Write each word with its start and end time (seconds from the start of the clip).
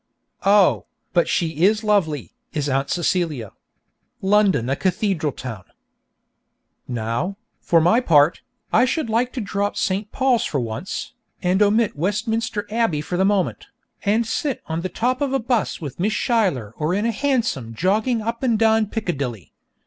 Oh, 0.47 0.87
but 1.13 1.27
she 1.27 1.63
is 1.63 1.83
lovely, 1.83 2.33
is 2.53 2.67
Aunt 2.67 2.89
Celia! 2.89 3.51
London 4.19 4.67
a 4.67 4.75
cathedral 4.75 5.31
town! 5.31 5.63
Now, 6.87 7.37
for 7.59 7.79
my 7.79 7.99
part, 7.99 8.41
I 8.73 8.83
should 8.85 9.11
like 9.11 9.31
to 9.33 9.41
drop 9.41 9.77
St. 9.77 10.11
Paul's 10.11 10.43
for 10.43 10.59
once, 10.59 11.13
and 11.43 11.61
omit 11.61 11.95
Westminster 11.95 12.65
Abbey 12.71 13.01
for 13.01 13.15
the 13.15 13.25
moment, 13.25 13.67
and 14.01 14.25
sit 14.25 14.63
on 14.65 14.81
the 14.81 14.89
top 14.89 15.21
of 15.21 15.33
a 15.33 15.39
bus 15.39 15.79
with 15.79 15.99
Miss 15.99 16.13
Schuyler 16.17 16.73
or 16.77 16.95
in 16.95 17.05
a 17.05 17.11
hansom 17.11 17.75
jogging 17.75 18.23
up 18.23 18.41
and 18.41 18.57
down 18.57 18.87
Piccadilly. 18.87 19.53